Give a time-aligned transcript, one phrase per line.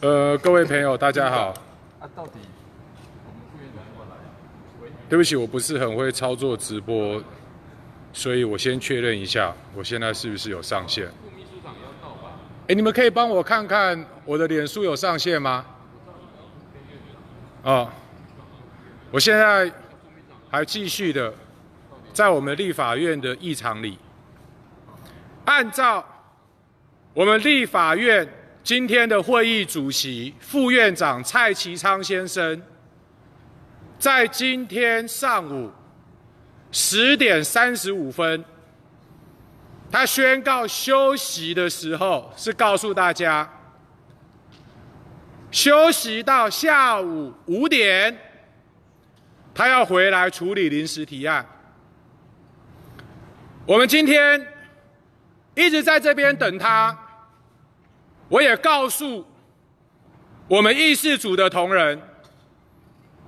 [0.00, 1.48] 呃，各位朋友，大家好。
[1.98, 2.38] 啊，到底
[3.26, 4.92] 我们副院长要来？
[5.08, 7.20] 对不起，我不是很会操作直播，
[8.12, 11.08] 所以我先确认一下，我现在是不是有上线？
[11.08, 12.30] 副秘书长要到吧？
[12.68, 15.66] 哎，你们可以帮我看看我的脸书有上线吗？
[17.64, 17.90] 哦，
[19.10, 19.68] 我现在
[20.48, 21.34] 还继续的
[22.12, 23.98] 在我们立法院的议场里，
[25.46, 26.06] 按照
[27.12, 28.28] 我们立法院。
[28.68, 32.60] 今天的会议主席副院长蔡其昌先生，
[33.98, 35.72] 在今天上午
[36.70, 38.44] 十点三十五分，
[39.90, 43.50] 他宣告休息的时候，是告诉大家
[45.50, 48.14] 休息到下午五点，
[49.54, 51.42] 他要回来处理临时提案。
[53.64, 54.46] 我们今天
[55.54, 57.06] 一直在这边等他。
[58.28, 59.24] 我也告诉
[60.46, 62.00] 我们议事组的同仁，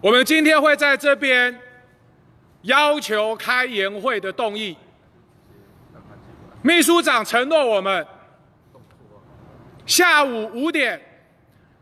[0.00, 1.58] 我们今天会在这边
[2.62, 4.76] 要求开研会的动议。
[6.62, 8.06] 秘书长承诺我们
[9.84, 11.00] 下午五点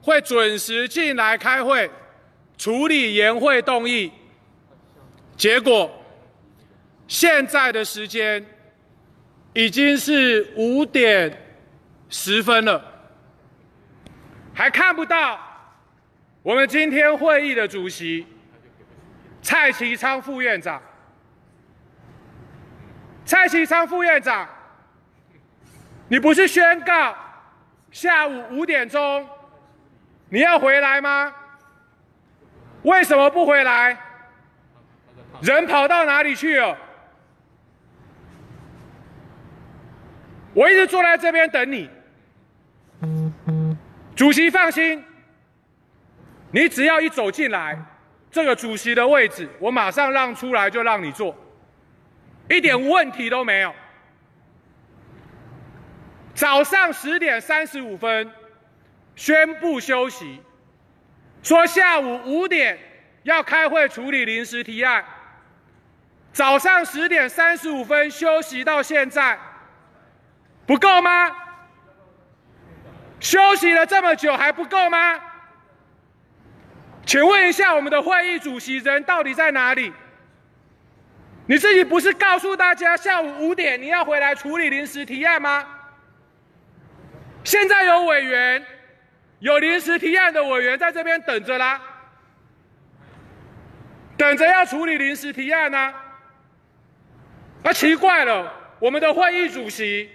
[0.00, 1.90] 会准时进来开会，
[2.56, 4.12] 处理研会动议。
[5.36, 5.90] 结果
[7.06, 8.44] 现在的时间
[9.54, 11.36] 已经是五点
[12.10, 12.97] 十分了。
[14.58, 15.38] 还看不到
[16.42, 18.26] 我们今天会议的主席
[19.40, 20.82] 蔡其昌副院长。
[23.24, 24.48] 蔡其昌副院长，
[26.08, 27.14] 你不是宣告
[27.92, 29.24] 下午五点钟
[30.28, 31.32] 你要回来吗？
[32.82, 33.96] 为什么不回来？
[35.40, 36.76] 人跑到哪里去了？
[40.52, 41.88] 我一直坐在这边等你。
[44.18, 45.04] 主席放心，
[46.50, 47.80] 你只要一走进来，
[48.32, 51.32] 这个主席的位置，我马上让出来就让你坐，
[52.50, 53.72] 一点问题都没有。
[56.34, 58.28] 早上十点三十五分
[59.14, 60.42] 宣布休息，
[61.44, 62.76] 说下午五点
[63.22, 65.04] 要开会处理临时提案。
[66.32, 69.38] 早上十点三十五分休息到现在，
[70.66, 71.30] 不够吗？
[73.20, 75.20] 休息了这么久还不够吗？
[77.04, 79.92] 请问一下，我们的会议主席人到底在哪里？
[81.46, 85.66] 你自己不是告诉大家下午五点你要回来处理临时提案吗？
[87.42, 88.62] 现在有委员，
[89.38, 91.80] 有临时提案的委员在这边等着啦，
[94.18, 95.94] 等着要处理临时提案呢。
[97.62, 100.10] 啊，奇怪了，我们的会议主席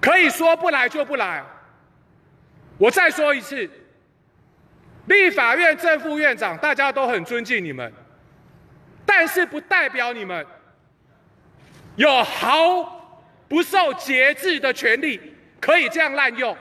[0.00, 1.44] 可以说不来就不来。
[2.76, 3.70] 我再说一次，
[5.06, 7.92] 立法院正副院长大家都很尊敬你们，
[9.06, 10.44] 但是不代表你们
[11.96, 13.16] 有毫
[13.48, 15.20] 不受节制的权利
[15.60, 16.56] 可以这样滥用。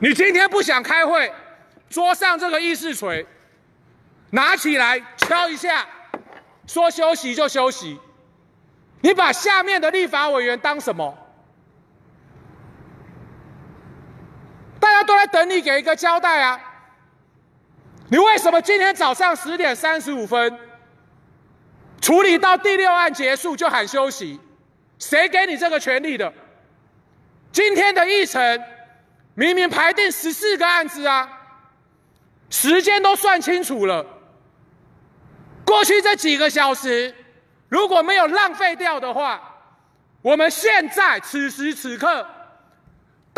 [0.00, 1.30] 你今天不想开会，
[1.90, 3.26] 桌上这个议事锤
[4.30, 5.86] 拿起来敲一下，
[6.66, 7.98] 说休息就休息，
[9.02, 11.16] 你把下面的立法委员当什么？
[14.80, 16.60] 大家都在等你给一个交代啊！
[18.10, 20.58] 你为什么今天早上十点三十五分
[21.98, 24.38] 处理到第六案结束就喊休息？
[24.98, 26.30] 谁给你这个权利的？
[27.50, 28.62] 今天的议程
[29.34, 31.26] 明明排定十四个案子啊，
[32.50, 34.04] 时间都算清楚了。
[35.64, 37.14] 过去这几个小时
[37.70, 39.40] 如果没有浪费掉的话，
[40.20, 42.26] 我们现在此时此刻。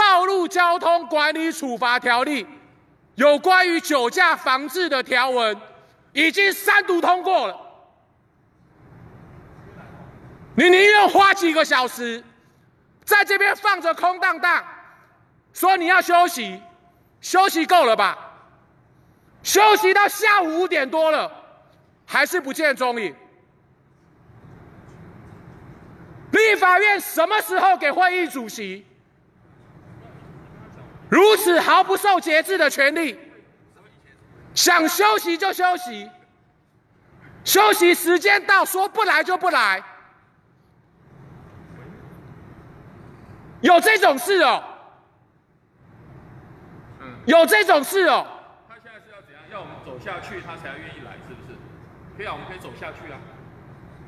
[0.00, 2.46] 道路交通管理处罚条例
[3.16, 5.54] 有关于酒驾防治的条文
[6.14, 7.54] 已经三读通过了。
[10.54, 12.24] 你宁愿花几个小时
[13.04, 14.64] 在这边放着空荡荡，
[15.52, 16.62] 说你要休息，
[17.20, 18.16] 休息够了吧？
[19.42, 21.30] 休息到下午五点多了，
[22.06, 23.14] 还是不见踪影。
[26.32, 28.86] 立法院什么时候给会议主席？
[31.10, 33.18] 如此毫不受节制的权利，
[34.54, 36.08] 想休息就休息，
[37.44, 39.82] 休息时间到说不来就不来，
[43.60, 44.62] 有这种事哦？
[47.26, 48.26] 有这种事哦？
[48.68, 49.42] 他现在是要怎样？
[49.50, 51.58] 要我们走下去，他才要愿意来，是不是？
[52.16, 53.18] 可以啊，我们可以走下去啊，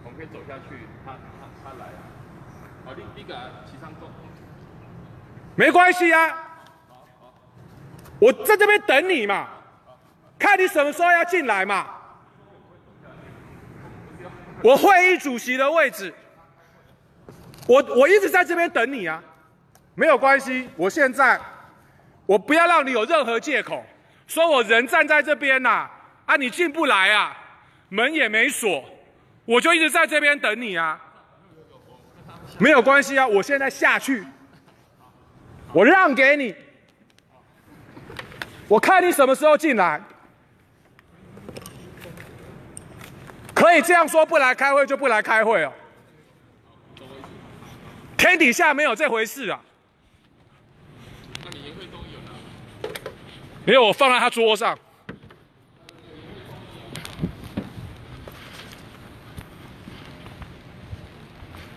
[0.04, 1.19] 我们可以走下去，他他
[1.64, 2.00] 他来啊。
[2.87, 3.34] 好，第一个
[3.66, 4.08] 齐上动，
[5.56, 6.42] 没关系啊。
[8.23, 9.49] 我在这边等你嘛，
[10.39, 11.89] 看你什么时候要进来嘛。
[14.63, 16.15] 我会议主席的位置，
[17.67, 19.21] 我我一直在这边等你啊，
[19.97, 20.69] 没有关系。
[20.77, 21.41] 我现在，
[22.25, 23.85] 我不要让你有任何借口，
[24.29, 25.91] 说我人站在这边呐，
[26.25, 27.37] 啊，你进不来啊，
[27.89, 28.85] 门也没锁，
[29.47, 30.97] 我就一直在这边等你啊。
[32.61, 34.25] 没有关系啊，我现在下去，
[35.73, 36.55] 我让给你，
[38.73, 40.03] 我看你什么时候进来。
[43.53, 45.71] 可以这样说，不来开会就不来开会哦。
[48.17, 49.61] 天底下没有这回事啊。
[53.67, 54.79] 没有，我放在他桌上。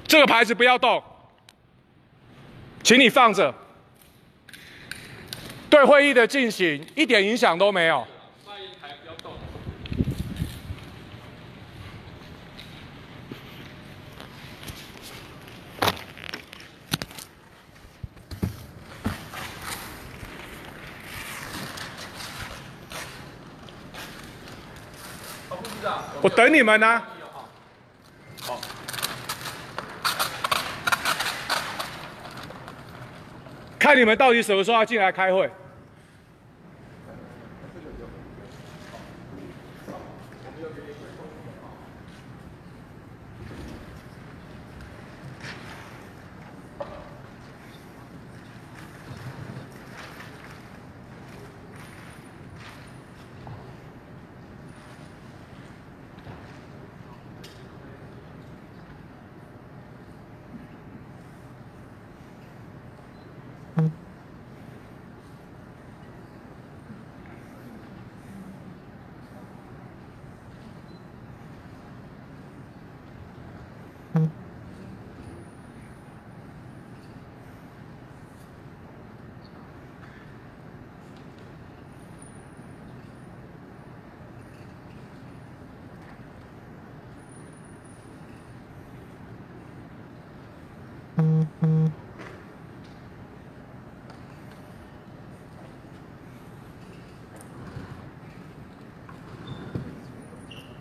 [0.07, 1.03] 这个牌子不要动，
[2.83, 3.53] 请你放着。
[5.75, 8.07] 对会议的进行一点影响都没有。
[26.21, 27.03] 我等你们呢。
[28.43, 28.61] 好，
[33.77, 35.51] 看你们到底什么时候要进来开会。
[40.65, 41.24] over district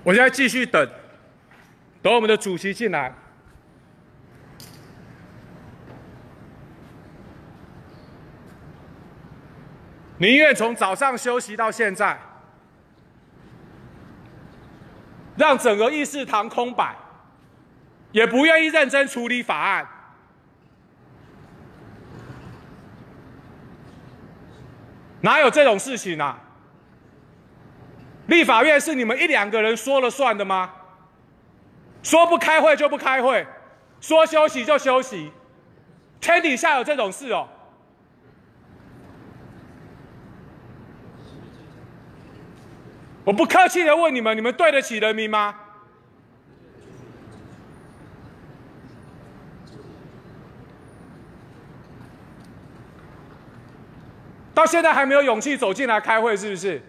[0.03, 0.87] 我现在继续等，
[2.03, 3.15] 等我们的主席进来。
[10.19, 12.19] 宁愿从早上休息到现在，
[15.37, 16.95] 让整个议事堂空白，
[18.13, 19.89] 也不愿意认真处理法案。
[25.25, 26.38] 哪有这种事情啊？
[28.26, 30.71] 立法院是你们一两个人说了算的吗？
[32.03, 33.47] 说不开会就不开会，
[34.03, 35.32] 说休息就休息，
[36.21, 37.49] 天底下有这种事哦？
[43.25, 45.55] 我不客气的问你们，你们对得起人民吗？
[54.55, 56.81] 到现在还没有勇气走进来开会，是不是？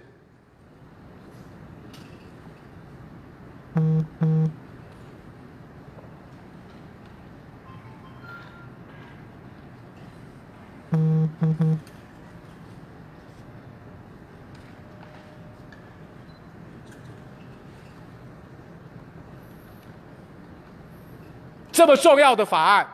[21.71, 22.87] 这么重要的法案，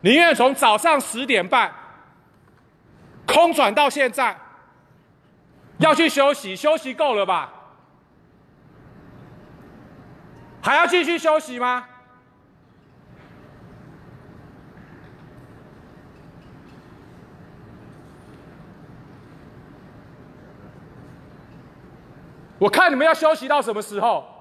[0.00, 1.70] 宁愿从早上十点半
[3.36, 4.34] 空转到现在，
[5.76, 7.52] 要去休息，休息够了吧？
[10.62, 11.86] 还要继续休息吗？
[22.58, 24.35] 我看你们要休息到什么时候？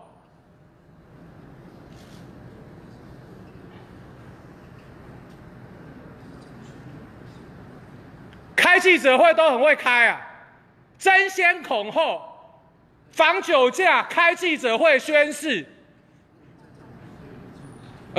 [8.75, 10.19] 开记者会都很会开啊，
[10.99, 12.21] 争先恐后，
[13.09, 15.65] 防酒驾，开记者会宣誓。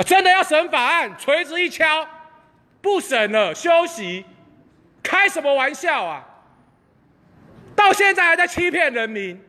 [0.03, 2.07] 真的要审法案，锤子一敲，
[2.81, 4.25] 不审了，休息，
[5.03, 6.25] 开什么玩笑啊？
[7.75, 9.39] 到现在还在欺骗人民，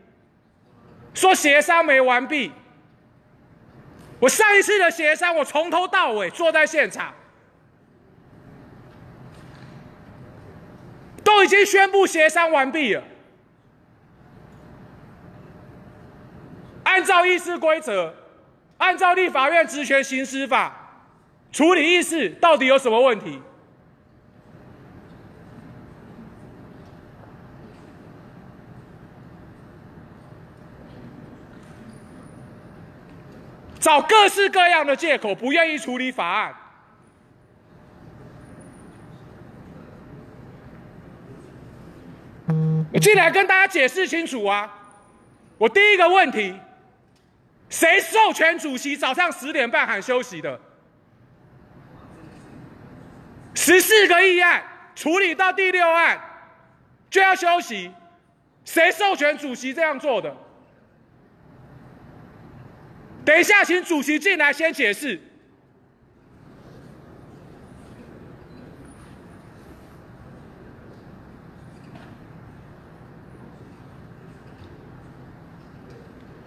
[1.15, 2.53] 说协商没完毕。
[4.21, 7.15] 我上一次的协商，我从头到尾坐在现场。
[11.28, 13.04] 都已经宣布协商完毕了，
[16.85, 18.14] 按照议事规则，
[18.78, 21.04] 按照立法院职权行使法
[21.52, 23.42] 处理议事，到底有什么问题？
[33.78, 36.54] 找各式各样的借口，不愿意处理法案。
[42.92, 44.73] 我进来跟大家解释清楚啊！
[45.59, 46.59] 我第一个问题，
[47.68, 50.59] 谁授权主席早上十点半喊休息的？
[53.54, 54.62] 十四个议案
[54.95, 56.18] 处理到第六案
[57.11, 57.92] 就要休息，
[58.64, 60.35] 谁授权主席这样做的？
[63.25, 65.21] 等一下，请主席进来先解释。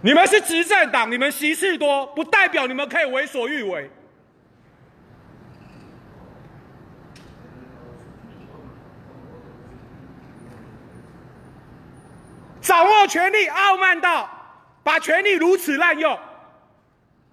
[0.04, 3.88] 你们是执政党，你们席次多，不代表你们可以为所欲为。
[12.60, 14.28] 掌握权力，傲慢到
[14.82, 16.18] 把权力如此滥用。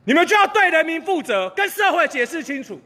[0.03, 2.79] 你们就要对人民负责，跟社会解释清楚。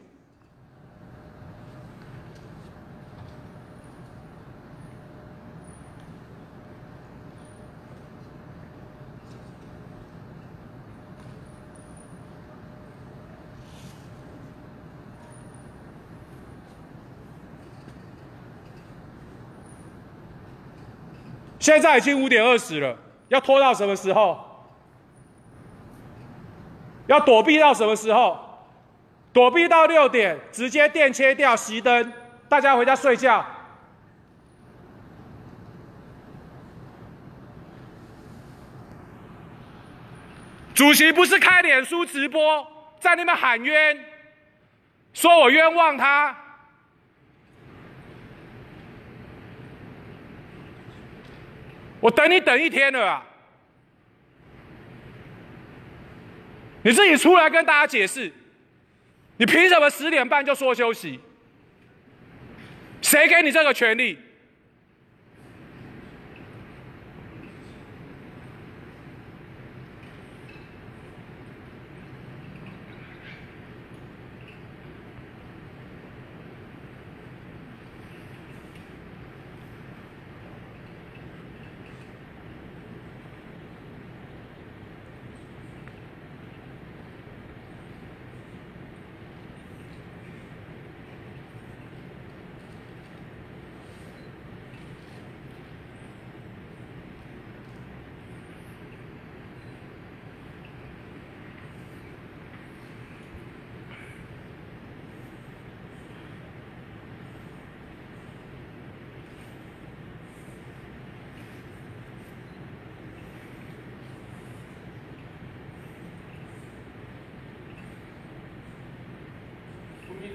[21.64, 22.94] 现在已经五点二十了，
[23.28, 24.38] 要拖到什么时候？
[27.06, 28.38] 要躲避到什么时候？
[29.32, 32.12] 躲避到六点，直接电切掉，熄灯，
[32.50, 33.42] 大家回家睡觉。
[40.74, 42.66] 主席不是开脸书直播，
[43.00, 43.98] 在那边喊冤，
[45.14, 46.43] 说我冤枉他。
[52.04, 53.24] 我等你等一天了啊！
[56.82, 58.30] 你自己出来跟大家解释，
[59.38, 61.18] 你凭什么十点半就说休息？
[63.00, 64.18] 谁给你这个权利？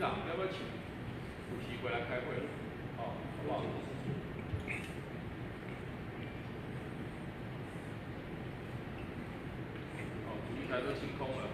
[0.02, 0.60] 要不要请
[1.50, 2.24] 主席回来开会？
[2.98, 3.14] 好，好
[3.48, 3.60] 不好？
[10.28, 11.48] 好，主席台都清空了。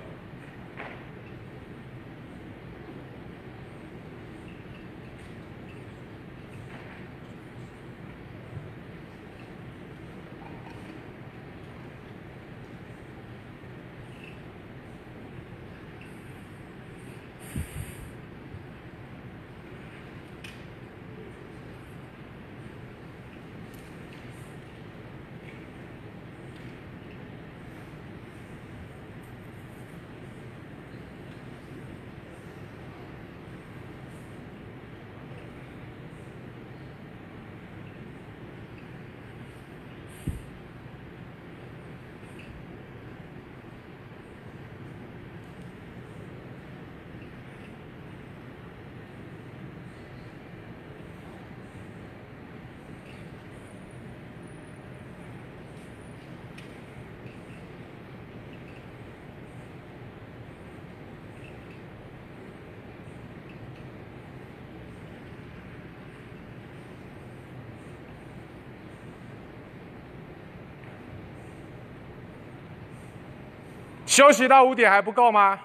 [74.16, 75.60] 休息到五点还不够吗？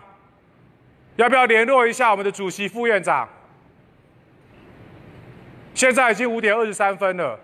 [1.14, 3.28] 要不要联络一下我们的主席副院长？
[5.72, 7.38] 现在已经五点二十三分了。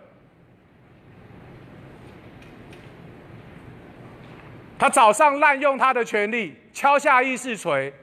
[4.76, 7.94] 他早上滥用他的权力，敲下议事锤，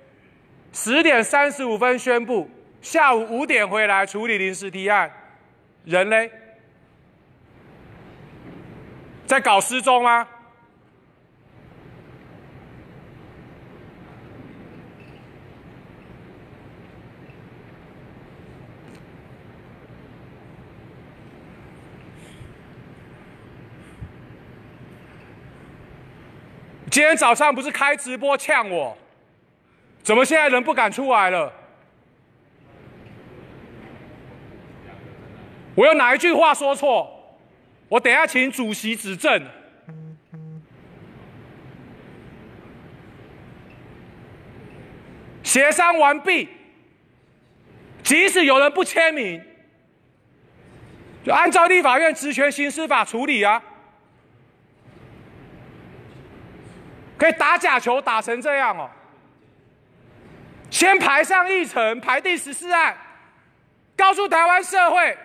[0.72, 2.50] 十点三十五分宣布，
[2.82, 5.12] 下午五点回来处理临时提案。
[5.84, 6.32] 人嘞？
[9.26, 10.26] 在搞失踪吗？
[26.94, 28.96] 今天早上不是开直播呛我，
[30.04, 31.52] 怎么现在人不敢出来了？
[35.74, 37.36] 我有哪一句话说错？
[37.90, 39.44] 我等下请主席指正。
[45.42, 46.48] 协商完毕，
[48.04, 49.42] 即使有人不签名，
[51.26, 53.64] 就按照立法院职权行使法处理啊。
[57.24, 58.90] 可以打假球打成这样哦！
[60.70, 62.98] 先排上议程，排第十四案，
[63.96, 65.18] 告诉台湾社会，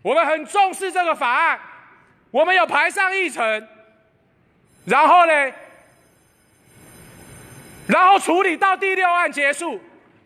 [0.00, 1.60] 我们很重视这个法案，
[2.30, 3.68] 我们有排上议程。
[4.86, 5.52] 然后呢，
[7.86, 9.78] 然后处理到第六案结束，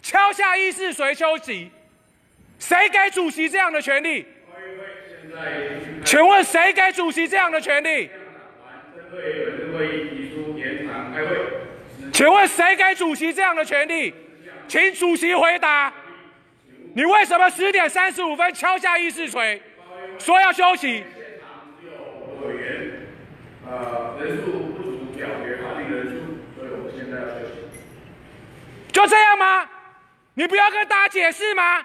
[0.02, 1.72] 敲下议事谁休息。
[2.60, 4.24] 谁给主席这样的权利？
[6.04, 8.08] 请问谁给主席这样的权利？
[12.12, 14.12] 请问谁给主席这样的权利？
[14.68, 15.92] 请主席回答。
[16.94, 19.60] 你为什么十点三十五分敲下议事锤，
[20.18, 21.02] 说要休息？
[21.16, 23.08] 现场只有委员，
[23.66, 26.14] 呃，人数不足表决法定人数，
[26.54, 27.80] 所以我们现在要休息。
[28.92, 29.66] 就这样吗？
[30.34, 31.82] 你不要跟大家解释吗？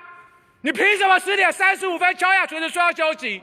[0.59, 3.41] 你凭什么十点三十五分敲下锤子说要休息？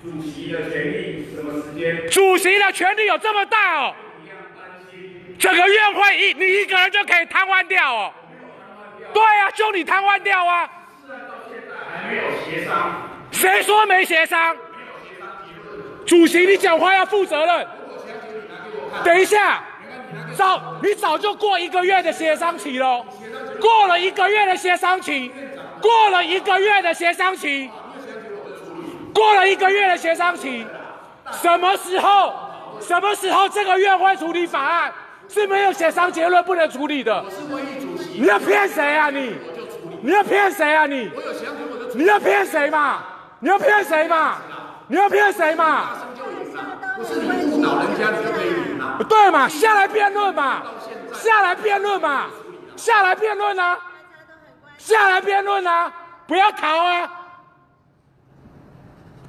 [0.00, 2.08] 主席的权利什么时间？
[2.08, 3.94] 主席的权利有这么大哦？
[5.38, 8.12] 整个院会一你一个人就可以瘫痪掉哦？
[9.12, 10.68] 对啊，就你瘫痪掉啊！
[11.06, 13.02] 是啊，到现在还没有协商。
[13.30, 14.56] 谁说没协商？
[16.06, 17.66] 主席，你讲话要负责任。
[19.04, 19.62] 等一下，
[20.36, 23.04] 早你早就过一个月的协商期了，
[23.60, 25.30] 过了一个月的协商期，
[25.80, 27.70] 过了一个月的协商期，
[29.14, 30.66] 过了一个月的协商期，
[31.42, 32.34] 什么时候？
[32.80, 34.92] 什么时候这个院会处理法案？
[35.28, 37.24] 是没有协商结论不能处理的。
[38.14, 39.34] 你要骗谁啊你？
[40.02, 41.10] 你要骗谁啊你？
[41.94, 43.02] 你要骗谁嘛？
[43.40, 44.36] 你要骗谁嘛？
[44.88, 45.90] 你要骗谁嘛？
[46.96, 49.04] 不是你误导人家，你就可以赢了。
[49.08, 49.48] 对嘛？
[49.48, 50.62] 下来辩论嘛？
[51.12, 52.26] 下来辩论嘛？
[52.76, 53.78] 下来辩论啊！
[54.76, 55.90] 下来辩论啊！
[56.26, 57.10] 不要逃啊！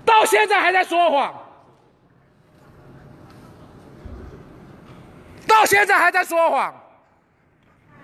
[0.03, 1.33] 到现在还在说谎。
[5.57, 6.71] 到现在还在说谎，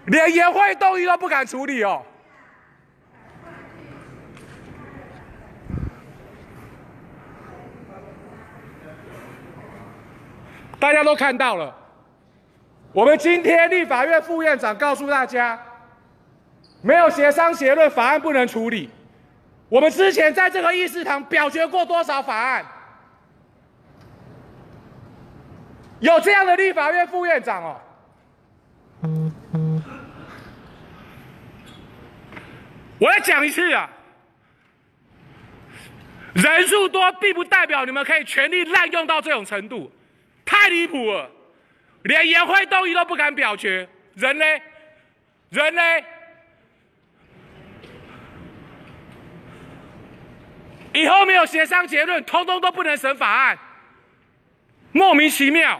[0.06, 2.02] 连延会动议都不敢处理哦。
[10.80, 11.72] 大家都看到了，
[12.92, 15.58] 我们今天立法院副院长告诉大家，
[16.82, 18.90] 没有协商结论，法案不能处理。
[19.70, 22.66] 我们之前在这个议事堂表决过多少法案？
[26.04, 27.80] 有这样的立法院副院长哦，
[33.00, 33.90] 我要讲一次啊，
[36.34, 39.90] 人数多并不代表你们可以权力滥用到这种程度，
[40.44, 41.32] 太离谱了，
[42.02, 44.46] 连言会动议都不敢表决，人呢？
[45.52, 45.82] 人呢？
[50.92, 53.58] 以后没有协商结论，通通都不能审法案，
[54.92, 55.80] 莫名其妙。